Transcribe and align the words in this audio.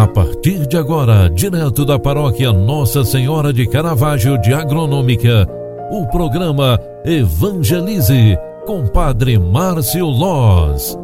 A 0.00 0.06
partir 0.08 0.66
de 0.66 0.78
agora, 0.78 1.28
direto 1.28 1.84
da 1.84 1.98
paróquia 1.98 2.50
Nossa 2.54 3.04
Senhora 3.04 3.52
de 3.52 3.66
Caravaggio 3.68 4.40
de 4.40 4.50
Agronômica, 4.50 5.46
o 5.90 6.06
programa 6.06 6.80
Evangelize 7.04 8.38
com 8.64 8.86
Padre 8.86 9.38
Márcio 9.38 10.06
Loz. 10.06 10.98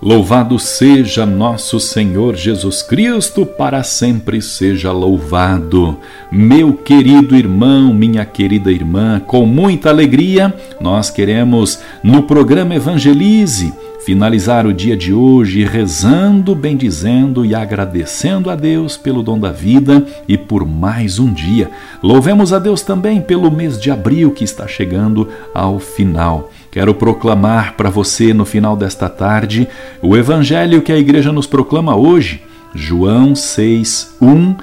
Louvado 0.00 0.58
seja 0.58 1.26
nosso 1.26 1.78
Senhor 1.78 2.36
Jesus 2.36 2.82
Cristo, 2.82 3.44
para 3.44 3.82
sempre 3.82 4.40
seja 4.40 4.90
louvado. 4.90 5.98
Meu 6.32 6.72
querido 6.72 7.36
irmão, 7.36 7.92
minha 7.92 8.24
querida 8.24 8.72
irmã, 8.72 9.20
com 9.20 9.44
muita 9.44 9.90
alegria, 9.90 10.54
nós 10.80 11.10
queremos, 11.10 11.80
no 12.02 12.22
programa 12.22 12.74
Evangelize, 12.74 13.74
finalizar 14.04 14.66
o 14.66 14.72
dia 14.72 14.96
de 14.96 15.12
hoje 15.12 15.64
rezando, 15.64 16.54
bendizendo 16.54 17.44
e 17.44 17.54
agradecendo 17.54 18.50
a 18.50 18.56
Deus 18.56 18.96
pelo 18.96 19.22
dom 19.22 19.38
da 19.38 19.52
vida 19.52 20.04
e 20.26 20.38
por 20.38 20.66
mais 20.66 21.18
um 21.18 21.32
dia. 21.32 21.70
Louvemos 22.02 22.52
a 22.52 22.58
Deus 22.58 22.82
também 22.82 23.20
pelo 23.20 23.50
mês 23.50 23.80
de 23.80 23.90
abril 23.90 24.30
que 24.30 24.44
está 24.44 24.66
chegando 24.66 25.28
ao 25.54 25.78
final. 25.78 26.50
Quero 26.70 26.94
proclamar 26.94 27.74
para 27.76 27.90
você 27.90 28.32
no 28.32 28.44
final 28.44 28.76
desta 28.76 29.08
tarde 29.08 29.68
o 30.02 30.16
evangelho 30.16 30.82
que 30.82 30.92
a 30.92 30.98
igreja 30.98 31.32
nos 31.32 31.46
proclama 31.46 31.94
hoje, 31.96 32.42
João 32.74 33.34
6, 33.34 34.16
1 34.20 34.56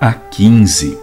a 0.00 0.12
15. 0.12 0.98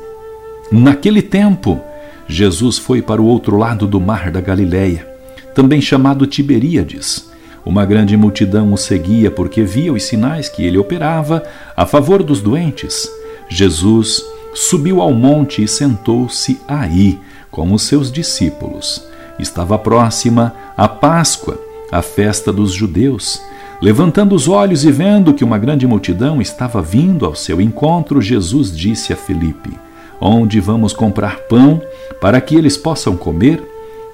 Naquele 0.72 1.22
tempo, 1.22 1.80
Jesus 2.28 2.78
foi 2.78 3.02
para 3.02 3.22
o 3.22 3.26
outro 3.26 3.58
lado 3.58 3.86
do 3.88 4.00
mar 4.00 4.32
da 4.32 4.42
Galileia, 4.42 5.08
também 5.54 5.80
chamado 5.80 6.26
Tiberíades. 6.26 7.31
Uma 7.66 7.86
grande 7.86 8.18
multidão 8.18 8.74
o 8.74 8.78
seguia 8.78 9.30
porque 9.30 9.64
via 9.64 9.94
os 9.94 10.04
sinais 10.04 10.50
que 10.50 10.64
ele 10.64 10.78
operava 10.78 11.44
a 11.76 11.86
favor 11.86 12.24
dos 12.24 12.42
doentes. 12.42 13.10
Jesus 13.50 14.24
subiu 14.54 15.02
ao 15.02 15.14
monte 15.14 15.64
e 15.64 15.68
sentou-se 15.68 16.60
aí 16.68 17.20
com 17.52 17.72
os 17.74 17.84
seus 17.84 18.12
discípulos. 18.12 19.06
Estava 19.38 19.78
próxima 19.78 20.54
a 20.76 20.88
Páscoa, 20.88 21.60
a 21.92 22.02
festa 22.02 22.52
dos 22.52 22.72
judeus. 22.72 23.42
Levantando 23.82 24.36
os 24.36 24.48
olhos 24.48 24.84
e 24.84 24.92
vendo 24.92 25.34
que 25.34 25.44
uma 25.44 25.58
grande 25.58 25.86
multidão 25.88 26.42
estava 26.42 26.82
vindo 26.82 27.26
ao 27.26 27.36
seu 27.36 27.60
encontro, 27.60 28.22
Jesus 28.22 28.76
disse 28.76 29.12
a 29.12 29.16
Felipe: 29.16 29.72
Onde 30.20 30.60
vamos 30.60 30.94
comprar 30.94 31.40
pão 31.42 31.82
para 32.20 32.40
que 32.40 32.56
eles 32.56 32.78
possam 32.78 33.16
comer? 33.16 33.71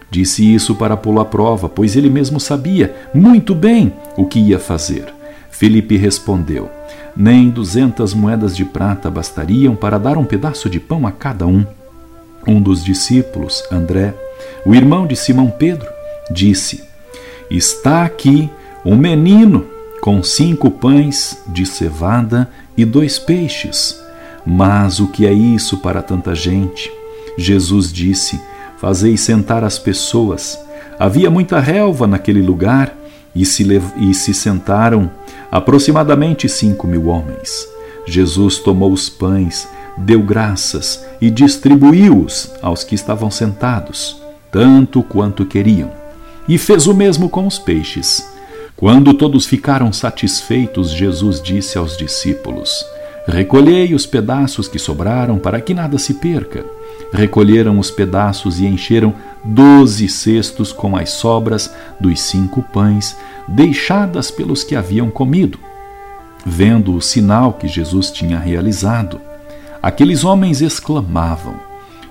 Disse 0.09 0.53
isso 0.53 0.75
para 0.75 0.95
pô-lo 0.95 1.19
à 1.19 1.25
prova, 1.25 1.67
pois 1.67 1.95
ele 1.95 2.09
mesmo 2.09 2.39
sabia 2.39 2.95
muito 3.13 3.53
bem 3.53 3.93
o 4.15 4.25
que 4.25 4.39
ia 4.39 4.59
fazer. 4.59 5.13
Felipe 5.51 5.97
respondeu: 5.97 6.69
Nem 7.15 7.49
duzentas 7.49 8.13
moedas 8.13 8.55
de 8.55 8.63
prata 8.63 9.09
bastariam 9.09 9.75
para 9.75 9.97
dar 9.97 10.17
um 10.17 10.25
pedaço 10.25 10.69
de 10.69 10.79
pão 10.79 11.05
a 11.05 11.11
cada 11.11 11.45
um. 11.45 11.65
Um 12.47 12.61
dos 12.61 12.83
discípulos, 12.83 13.63
André, 13.71 14.13
o 14.65 14.73
irmão 14.73 15.05
de 15.05 15.15
Simão 15.15 15.49
Pedro, 15.49 15.87
disse: 16.31 16.83
Está 17.49 18.05
aqui 18.05 18.49
um 18.85 18.95
menino 18.95 19.65
com 19.99 20.23
cinco 20.23 20.71
pães 20.71 21.43
de 21.47 21.65
cevada 21.65 22.49
e 22.77 22.85
dois 22.85 23.19
peixes. 23.19 24.01
Mas 24.45 25.01
o 25.01 25.07
que 25.07 25.25
é 25.25 25.33
isso 25.33 25.79
para 25.79 26.01
tanta 26.01 26.33
gente? 26.33 26.89
Jesus 27.37 27.91
disse: 27.91 28.39
Fazei 28.77 29.17
sentar 29.17 29.63
as 29.63 29.79
pessoas. 29.79 30.59
Havia 30.99 31.29
muita 31.29 31.59
relva 31.59 32.07
naquele 32.07 32.41
lugar 32.41 32.95
e 33.35 33.45
se, 33.45 33.65
e 33.97 34.13
se 34.13 34.33
sentaram 34.33 35.09
aproximadamente 35.51 36.47
cinco 36.47 36.87
mil 36.87 37.07
homens. 37.07 37.67
Jesus 38.05 38.57
tomou 38.57 38.91
os 38.91 39.09
pães, 39.09 39.67
deu 39.97 40.21
graças 40.21 41.05
e 41.19 41.29
distribuiu-os 41.29 42.51
aos 42.61 42.83
que 42.83 42.95
estavam 42.95 43.29
sentados 43.29 44.27
tanto 44.51 45.03
quanto 45.03 45.45
queriam, 45.45 45.91
e 46.47 46.57
fez 46.57 46.87
o 46.87 46.93
mesmo 46.93 47.29
com 47.29 47.45
os 47.45 47.59
peixes. 47.59 48.27
Quando 48.75 49.13
todos 49.13 49.45
ficaram 49.45 49.91
satisfeitos, 49.91 50.91
Jesus 50.91 51.41
disse 51.41 51.77
aos 51.77 51.97
discípulos: 51.97 52.85
Recolhei 53.27 53.93
os 53.93 54.05
pedaços 54.05 54.67
que 54.67 54.79
sobraram 54.79 55.37
para 55.37 55.59
que 55.59 55.73
nada 55.73 55.97
se 55.97 56.15
perca. 56.15 56.65
Recolheram 57.11 57.79
os 57.79 57.89
pedaços 57.89 58.59
e 58.59 58.65
encheram 58.65 59.13
doze 59.43 60.09
cestos 60.09 60.73
com 60.73 60.95
as 60.95 61.11
sobras 61.11 61.73
dos 61.99 62.19
cinco 62.19 62.61
pães 62.61 63.15
deixadas 63.47 64.29
pelos 64.29 64.63
que 64.63 64.75
haviam 64.75 65.09
comido. 65.09 65.57
Vendo 66.45 66.95
o 66.95 67.01
sinal 67.01 67.53
que 67.53 67.67
Jesus 67.67 68.11
tinha 68.11 68.37
realizado, 68.37 69.19
aqueles 69.81 70.23
homens 70.23 70.61
exclamavam: 70.61 71.55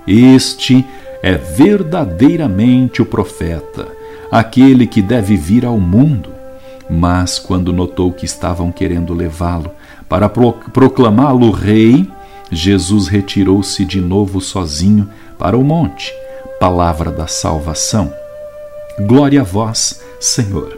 Este 0.07 0.85
é 1.21 1.33
verdadeiramente 1.33 3.01
o 3.01 3.05
profeta, 3.05 3.87
aquele 4.31 4.87
que 4.87 5.01
deve 5.01 5.35
vir 5.35 5.65
ao 5.65 5.79
mundo. 5.79 6.29
Mas 6.89 7.37
quando 7.37 7.73
notou 7.73 8.13
que 8.13 8.25
estavam 8.25 8.71
querendo 8.71 9.13
levá-lo 9.13 9.71
para 10.07 10.29
proclamá-lo 10.29 11.51
rei, 11.51 12.07
Jesus 12.51 13.07
retirou-se 13.07 13.83
de 13.83 13.99
novo 13.99 14.39
sozinho 14.39 15.09
para 15.37 15.57
o 15.57 15.63
monte. 15.63 16.13
Palavra 16.59 17.11
da 17.11 17.27
salvação. 17.27 18.11
Glória 18.99 19.41
a 19.41 19.43
vós, 19.43 20.01
Senhor. 20.19 20.77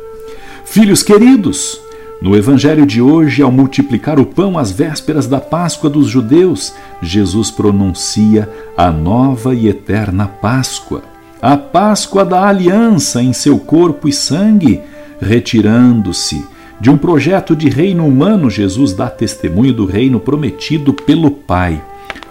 Filhos 0.65 1.01
queridos, 1.01 1.79
no 2.21 2.35
Evangelho 2.35 2.85
de 2.85 3.01
hoje, 3.01 3.41
ao 3.41 3.51
multiplicar 3.51 4.19
o 4.19 4.25
pão 4.25 4.57
às 4.57 4.71
vésperas 4.71 5.25
da 5.25 5.39
Páscoa 5.39 5.89
dos 5.89 6.07
judeus, 6.07 6.73
Jesus 7.01 7.49
pronuncia 7.49 8.49
a 8.75 8.91
nova 8.91 9.55
e 9.55 9.69
eterna 9.69 10.27
Páscoa, 10.27 11.01
a 11.41 11.55
Páscoa 11.55 12.25
da 12.25 12.45
aliança 12.45 13.23
em 13.23 13.31
seu 13.31 13.57
corpo 13.57 14.09
e 14.09 14.11
sangue, 14.11 14.81
retirando-se 15.21 16.45
de 16.79 16.89
um 16.89 16.97
projeto 16.97 17.55
de 17.55 17.67
reino 17.69 18.07
humano, 18.07 18.49
Jesus 18.49 18.93
dá 18.93 19.09
testemunho 19.09 19.73
do 19.73 19.85
reino 19.85 20.19
prometido 20.19 20.93
pelo 20.93 21.29
Pai. 21.29 21.81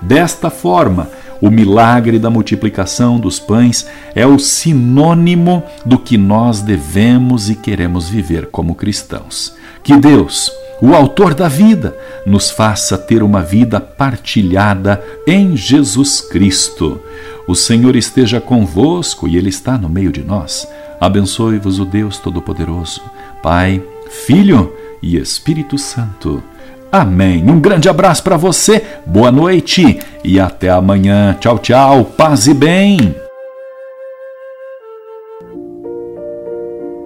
Desta 0.00 0.48
forma, 0.48 1.10
o 1.40 1.50
milagre 1.50 2.18
da 2.18 2.30
multiplicação 2.30 3.18
dos 3.18 3.38
pães 3.38 3.86
é 4.14 4.26
o 4.26 4.38
sinônimo 4.38 5.62
do 5.84 5.98
que 5.98 6.16
nós 6.16 6.62
devemos 6.62 7.50
e 7.50 7.54
queremos 7.54 8.08
viver 8.08 8.46
como 8.46 8.74
cristãos. 8.74 9.54
Que 9.82 9.96
Deus, 9.96 10.50
o 10.80 10.94
Autor 10.94 11.34
da 11.34 11.46
vida, 11.46 11.96
nos 12.24 12.50
faça 12.50 12.96
ter 12.96 13.22
uma 13.22 13.42
vida 13.42 13.78
partilhada 13.80 15.02
em 15.26 15.56
Jesus 15.56 16.22
Cristo. 16.22 17.00
O 17.46 17.54
Senhor 17.54 17.96
esteja 17.96 18.40
convosco 18.40 19.28
e 19.28 19.36
Ele 19.36 19.48
está 19.48 19.76
no 19.76 19.88
meio 19.88 20.10
de 20.10 20.22
nós. 20.22 20.66
Abençoe-vos 21.00 21.78
o 21.78 21.84
Deus 21.84 22.18
Todo-Poderoso, 22.18 23.00
Pai, 23.42 23.80
Filho 24.08 24.72
e 25.02 25.16
Espírito 25.16 25.78
Santo. 25.78 26.42
Amém. 26.90 27.48
Um 27.48 27.60
grande 27.60 27.88
abraço 27.88 28.22
para 28.22 28.36
você, 28.36 28.82
boa 29.06 29.30
noite 29.30 29.98
e 30.24 30.40
até 30.40 30.70
amanhã. 30.70 31.36
Tchau, 31.38 31.58
tchau, 31.58 32.04
paz 32.04 32.46
e 32.46 32.54
bem. 32.54 33.14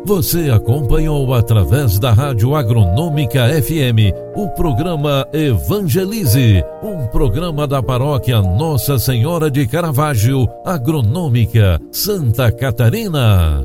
Você 0.05 0.51
acompanhou 0.51 1.33
através 1.33 1.99
da 1.99 2.12
Rádio 2.12 2.57
Agronômica 2.57 3.49
FM 3.62 4.12
o 4.35 4.49
programa 4.51 5.27
Evangelize, 5.33 6.62
um 6.83 7.07
programa 7.07 7.69
da 7.69 7.81
paróquia 7.81 8.43
Nossa 8.43 8.99
Senhora 8.99 9.49
de 9.49 9.67
Caravaggio, 9.67 10.49
Agronômica, 10.65 11.81
Santa 11.93 12.51
Catarina. 12.51 13.65